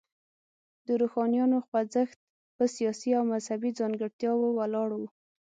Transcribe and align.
د 0.85 0.87
روښانیانو 1.01 1.57
خوځښت 1.67 2.17
په 2.57 2.63
سیاسي 2.75 3.09
او 3.19 3.23
مذهبي 3.33 3.71
ځانګړتیاوو 3.79 4.55
ولاړ 4.59 4.89
و. 4.99 5.01